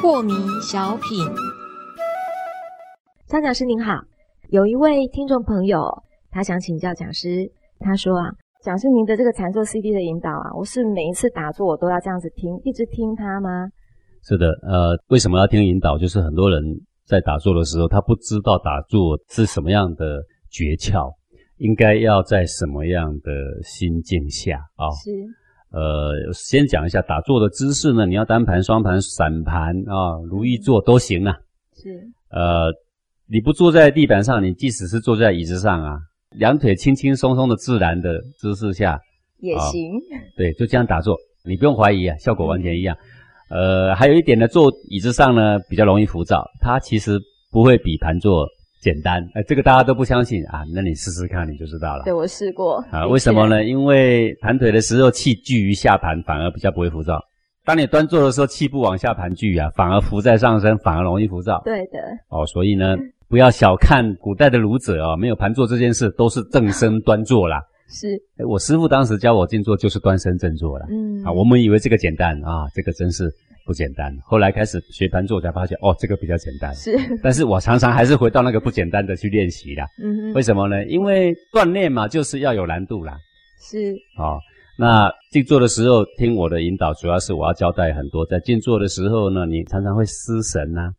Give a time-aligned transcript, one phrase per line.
[0.00, 1.26] 破迷小品，
[3.26, 3.94] 张讲师您好，
[4.50, 5.82] 有一位听众朋友，
[6.30, 8.30] 他想请教讲师，他说啊，
[8.62, 13.68] 讲师您的这个禅坐 CD 的引导啊，我是每一次打坐我都要这样子听，一直听它吗？
[14.22, 15.96] 是的，呃，为什么要听引导？
[15.96, 16.62] 就是很多人
[17.06, 21.12] 在打坐的时候，他不知道打坐是什么样的诀窍，
[21.58, 23.30] 应该要在什么样的
[23.62, 24.90] 心境下啊？
[25.04, 25.10] 是。
[25.72, 31.36] 呃，先讲一下打坐的姿势呢，你要单盘、双盘、散盘啊，如意坐都行啊。
[31.76, 32.08] 是。
[32.28, 32.72] 呃，
[33.28, 35.98] 你不坐在地板上，你即使是坐在椅子上啊，
[36.30, 38.98] 两腿轻轻松松的自然的姿势下
[39.38, 39.92] 也行。
[40.36, 42.96] 对，就这样打坐，你不用怀疑啊，效果完全一样。
[43.48, 47.20] 呃，还有一点呢，坐椅子上呢比较容易浮躁，它其实
[47.52, 48.48] 不会比盘坐。
[48.80, 52.04] 简单，哎，这个大家都不相信啊，那你试试看，你就知道了。
[52.04, 53.62] 对我试过啊，为什么呢？
[53.62, 57.20] 因为盘腿的时候气聚于下盘，反而比较不会浮躁。
[57.62, 61.60] 当你端坐的时候，气不往下盘聚啊，反而浮在上身，反而容易浮躁。
[61.62, 61.98] 对的。
[62.30, 62.96] 哦，所以呢，
[63.28, 67.60] 不要小看古代的儒者啊，没有盘坐这件事，都是正身端坐啦。
[67.92, 68.18] 是。
[68.48, 70.86] 我师父当时教我静坐，就是端身正坐了。
[70.90, 71.22] 嗯。
[71.22, 73.30] 啊，我们以为这个简单啊，这个真是。
[73.70, 74.12] 不简单。
[74.24, 76.74] 后来开始学盘坐，才发现哦，这个比较简单。
[76.74, 76.90] 是，
[77.22, 79.86] 但是我常常还是回到那个不简单的去练习啦。
[80.02, 80.84] 嗯，为什么呢？
[80.86, 83.16] 因为锻炼嘛，就是要有难度啦。
[83.60, 83.94] 是。
[84.18, 84.40] 哦，
[84.76, 88.26] 那静坐的时候听我的引导，主要是我要交代很多。
[88.26, 90.90] 在静坐的时候呢，你常常会失神呐，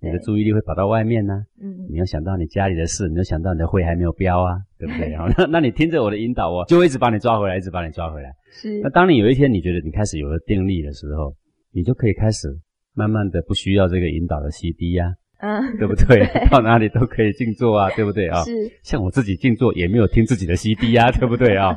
[0.00, 1.34] 你的注意力会跑到外面呐。
[1.60, 1.84] 嗯。
[1.90, 5.14] 你要想到你家里的事，你要想到你的会还没有标啊， 对不对？
[5.16, 8.32] 好，那那你听着我的引导我，就会一直把你抓回来，一直把你抓回来。
[8.52, 8.80] 是。
[8.80, 11.34] 那当你有一天你觉得你开始有了定力的时候，
[11.76, 12.48] 你就可以开始
[12.94, 15.04] 慢慢的不需要这个引导的 CD 呀，
[15.40, 16.26] 嗯，对不对？
[16.50, 18.42] 到哪里都可以静坐啊，对不对啊？
[18.44, 18.50] 是。
[18.82, 21.76] 像我自己静坐也没有听自己的 CD 呀，对不对啊？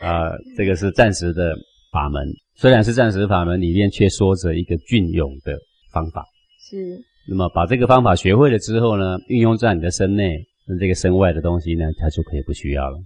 [0.00, 1.54] 啊， 这个是暂时的
[1.92, 5.58] 法门，虽然是暂时法门，里面却说着一个隽永的
[5.92, 6.24] 方法。
[6.58, 6.98] 是。
[7.28, 12.96] 那么把这个方法学会了之后呢，运用在你的身内那这个身外的东西呢，它就可以不需要了。